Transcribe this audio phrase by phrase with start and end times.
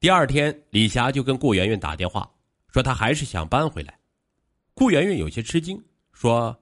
[0.00, 2.32] 第二天，李霞就跟顾媛媛打电话，
[2.68, 3.98] 说她还是想搬回来。
[4.72, 5.82] 顾媛媛有些吃惊，
[6.12, 6.56] 说：“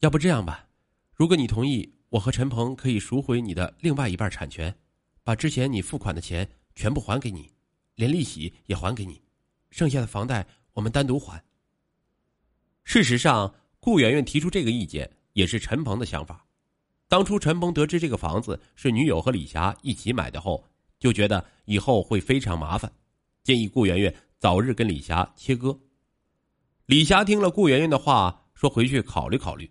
[0.00, 0.68] 要不这样吧，
[1.14, 4.76] 如果你同意，我和陈鹏可以赎回你的另外一半产权，
[5.24, 7.50] 把之前你付款的钱全部还给你，
[7.94, 9.22] 连利息也还给你，
[9.70, 11.42] 剩下的房贷我们单独还。”
[12.84, 16.44] 事实上，顾媛媛提出这个意见也是陈鹏的想法。
[17.08, 20.62] 当初陈鹏得知这个房子是女友和李霞一起买的后。
[21.00, 22.92] 就觉得以后会非常麻烦，
[23.42, 25.76] 建议顾媛媛早日跟李霞切割。
[26.86, 29.68] 李霞听了顾媛媛的话，说回去考虑考虑。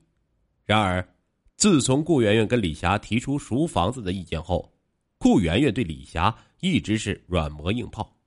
[0.65, 1.07] 然而，
[1.55, 4.73] 自从顾媛媛跟李霞提出赎房子的意见后，
[5.17, 8.17] 顾媛媛对李霞一直是软磨硬泡，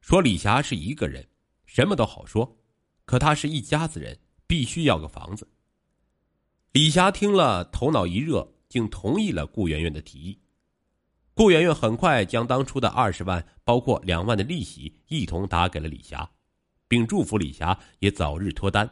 [0.00, 1.26] 说李霞是一个人，
[1.66, 2.58] 什么都好说，
[3.04, 5.46] 可她是一家子人，必须要个房子。
[6.72, 10.38] 李霞听了，头脑一热，竟同意了顾媛媛的提议。
[11.36, 16.26] 顾媛媛很快将当初的二十万，包括两万的利息一同打给了李霞，
[16.88, 18.90] 并祝福李霞也早日脱单，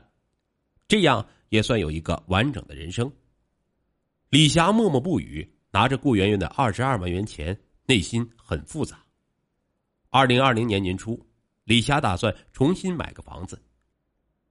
[0.87, 3.11] 这样也算有一个完整的人生。
[4.29, 9.03] 李霞默默不语，拿着顾媛媛的二十二万元钱，内心很复杂。
[10.11, 11.19] 二零二零年年初，
[11.65, 13.59] 李霞打算重新买个房子，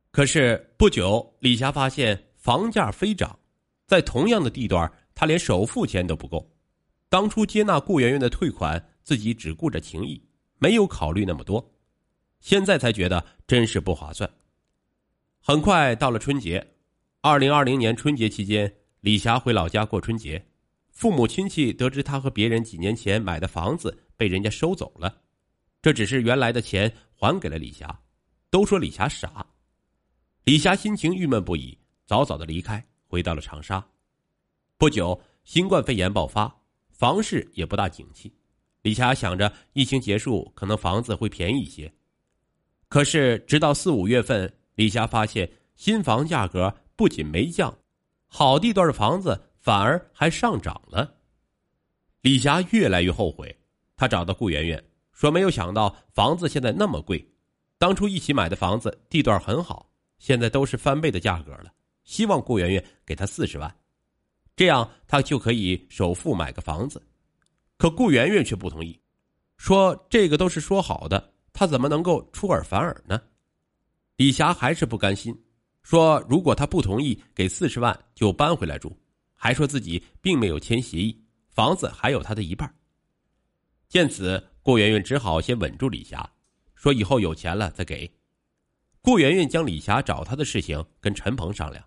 [0.09, 3.38] 可是不久，李霞发现房价飞涨，
[3.85, 6.50] 在同样的地段，她连首付钱都不够。
[7.14, 10.19] 当初接纳顾媛媛的退款，自己只顾着情谊，
[10.58, 11.64] 没有考虑那么多，
[12.39, 14.28] 现在才觉得真是不划算。
[15.39, 16.73] 很快到了春节，
[17.22, 20.44] 二零二零年春节期间，李霞回老家过春节，
[20.89, 25.22] 父母亲戚得知她和别人几年前买的房子被人家收走了，
[25.84, 28.02] 这只是原来的钱还给了李霞，
[28.50, 29.45] 都说李霞傻。
[30.45, 33.86] 李霞心情郁闷不已，早早的离开，回到了长沙。
[34.80, 36.62] 不久，新冠肺炎爆发。
[36.94, 38.31] 房市也不大景气，
[38.83, 41.91] 李霞想着疫情结束，可能房子会便宜一些。
[42.88, 47.75] 可是直到四五月份，李霞发现新房价格不仅没降，
[48.28, 51.16] 好地段的房子反而还上涨了。
[52.22, 53.53] 李霞越来越后悔，
[53.97, 54.81] 她找到顾媛媛
[55.12, 57.28] 说：“没有想到房子现在那么贵，
[57.78, 61.73] 当初一起买的房子地段很好，现在都是翻倍的价格了。
[62.03, 63.75] 希望顾媛媛给她四十万。”
[64.56, 67.02] 这样他就可以首付买个房子，
[67.78, 69.00] 可顾媛媛却不同意，
[69.58, 73.22] 说这个都是说好的，他怎么能够出尔反尔呢？
[74.16, 75.36] 李霞还是不甘心，
[75.81, 78.96] 说如果他不同意给四十万就搬回来住，
[79.34, 82.72] 还说自己并没有签协议，房子还有他的一半。
[83.90, 86.28] 见此，顾媛媛只好先稳住李霞，
[86.75, 88.09] 说以后有钱了再给。
[89.02, 91.84] 顾媛媛将李霞找他的事情跟陈鹏商量。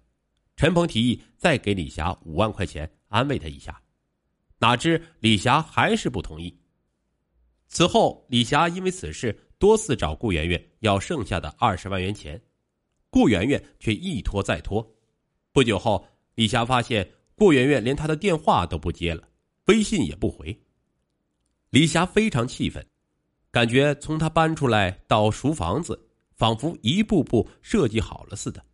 [0.56, 3.78] 陈鹏提议再给李霞五万块钱安慰她一下，
[4.58, 6.58] 哪知李霞还是不同意。
[7.68, 12.40] 此后，李霞因为此事多次找顾媛媛要剩下的二十万元钱，
[13.10, 14.86] 顾媛媛却一拖再拖。
[15.52, 16.06] 不久后，
[16.36, 19.28] 李霞发现顾媛媛连她的电话都不接了，
[19.66, 20.58] 微信也不回。
[21.68, 22.86] 李霞非常气愤，
[23.50, 28.64] 感觉从她搬出来到赎房子，仿佛一步步设计好了似的。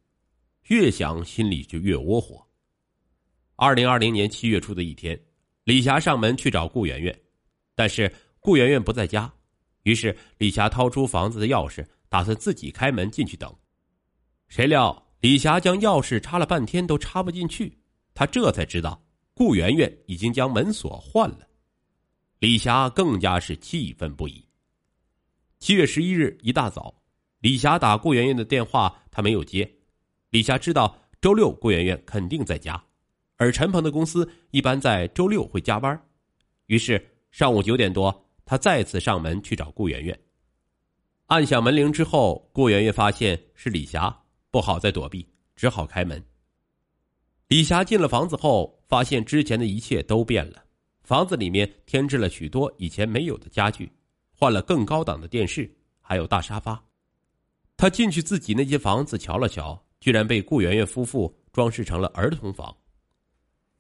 [0.69, 2.47] 越想心里就越窝火。
[3.56, 5.21] 二零二零年七月初的一天，
[5.65, 7.17] 李霞上门去找顾媛媛，
[7.75, 9.33] 但是顾媛媛不在家，
[9.83, 13.55] 于是李霞掏出房子的钥匙，打算自己开门进去等。
[14.49, 17.79] 谁料李霞将钥匙插了半天都插不进去，
[18.15, 19.00] 她这才知道
[19.34, 21.47] 顾媛媛已经将门锁换了。
[22.39, 24.44] 李霞更加是气愤不已。
[25.61, 26.93] 七月十一日一大早，
[27.39, 29.71] 李霞打顾媛媛的电话，她没有接。
[30.32, 32.82] 李霞知道周六顾媛媛肯定在家，
[33.37, 36.03] 而陈鹏的公司一般在周六会加班，
[36.69, 40.19] 于是上午九点多，他再次上门去找顾媛媛。
[41.26, 46.25] 按响门铃之后，顾媛媛发现是李霞，不好再躲避，只好开门。
[47.49, 50.64] 李霞进了房子后，发现之前的一切都变了，
[51.03, 53.93] 房子里面添置了许多以前没有的家具，
[54.34, 55.70] 换了更高档的电视，
[56.00, 56.82] 还有大沙发。
[57.76, 59.85] 他进去自己那间房子瞧了瞧。
[60.02, 62.76] 居然被顾媛媛夫妇装饰成了儿童房。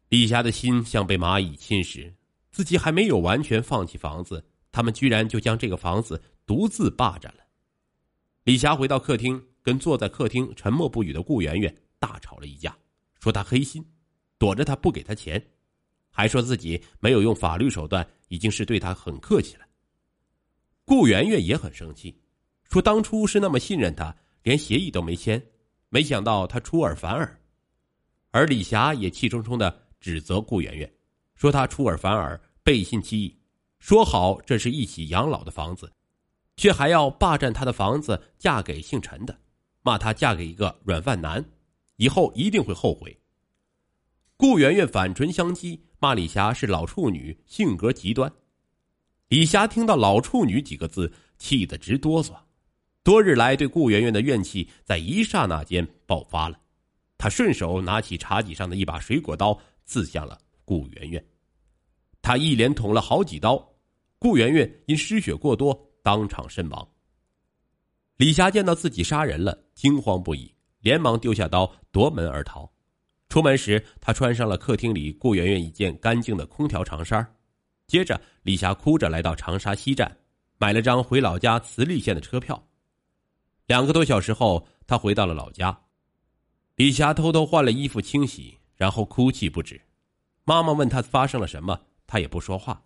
[0.08, 2.12] 李霞的心像被蚂蚁侵蚀，
[2.52, 7.42] 自己还没有完全放弃房子，他们居然就将这个房子独自霸占了。
[8.44, 12.78] 李霞回到客厅，跟坐在客厅沉默不语的顾媛媛大吵了一架，
[13.18, 13.84] 说她黑心，
[14.38, 15.44] 躲着她不给她钱，
[16.08, 19.64] 还说自己没有用法律手段，已经是对她很客气了。
[20.84, 22.16] 顾媛媛也很生气，
[22.70, 24.14] 说当初是那么信任他，
[24.44, 25.44] 连协议都没签。
[25.94, 27.38] 没想到他出尔反尔，
[28.30, 30.90] 而李霞也气冲冲的指责顾媛媛，
[31.34, 33.36] 说他出尔反尔，背信弃义，
[33.78, 35.92] 说好这是一起养老的房子，
[36.56, 39.38] 却还要霸占她的房子嫁给姓陈的，
[39.82, 41.44] 骂她嫁给一个软饭男，
[41.96, 43.20] 以后一定会后悔。
[44.38, 48.32] 顾媛媛反唇相讥，骂李霞是老处女，性格极端。
[49.28, 52.34] 李霞听到“老处女”几个字，气得直哆嗦。
[53.02, 56.56] 多日来对顾媛媛的怨气在一刹那间爆发了，
[57.18, 61.24] 他顺手拿起茶几上的一把水果刀，刺向了顾媛媛。
[62.20, 63.68] 他一连捅了好几刀，
[64.18, 66.88] 顾媛媛因失血过多当场身亡。
[68.18, 72.70] 李霞见到自己杀人了，惊慌不已，连忙丢下刀夺门而逃。
[73.28, 77.26] 出门时，他穿上了客厅里顾媛媛一件干净的空调长衫。
[77.88, 80.16] 接着，李霞哭着来到长沙西站，
[80.58, 82.62] 买了张回老家慈利县的车票。
[83.72, 85.74] 两个多小时后，他回到了老家。
[86.76, 89.80] 李霞偷偷换了衣服清洗，然后哭泣不止。
[90.44, 92.82] 妈妈问他发生了什么，他也不说话。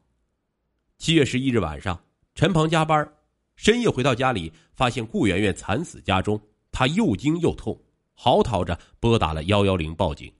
[0.97, 2.01] 七月十一日晚上，
[2.37, 3.13] 陈鹏加班，
[3.57, 6.41] 深夜回到家里，发现顾媛媛惨死家中，
[6.71, 7.77] 他又惊又痛。
[8.15, 10.33] 嚎啕着拨打了幺幺零报警。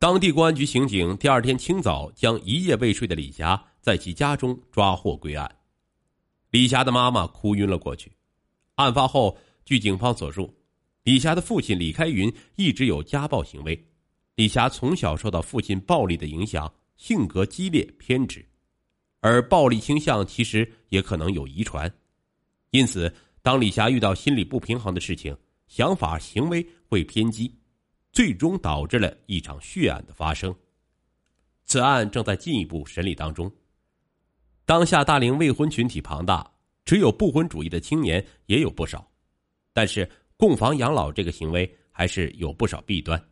[0.00, 5.48] 当地公安局刑警第二天清早将一夜未睡的李霞在其家中抓获归案。
[6.50, 8.10] 李霞的妈妈哭晕了过去。
[8.82, 10.52] 案发后，据警方所述，
[11.04, 13.80] 李霞的父亲李开云一直有家暴行为。
[14.34, 18.44] 李霞从小受到父亲暴力的影响，性格激烈偏执，
[19.20, 21.92] 而暴力倾向其实也可能有遗传。
[22.70, 23.12] 因此，
[23.42, 25.36] 当李霞遇到心理不平衡的事情，
[25.66, 27.54] 想法行为会偏激，
[28.12, 30.54] 最终导致了一场血案的发生。
[31.64, 33.50] 此案正在进一步审理当中。
[34.64, 36.50] 当下大龄未婚群体庞大，
[36.84, 39.10] 持有不婚主义的青年也有不少，
[39.72, 43.22] 但是供房养老这个行为还是有不少弊端。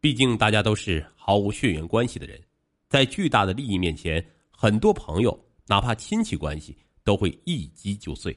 [0.00, 2.40] 毕竟大家都是毫无血缘关系的人，
[2.88, 8.36] 在巨大的利益面前，很多朋友哪怕亲戚关系都会一击就碎。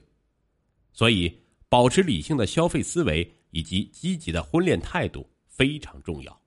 [0.94, 1.32] 所以，
[1.70, 3.34] 保持理性的消费思维。
[3.52, 6.42] 以及积极的婚恋态度非常重要。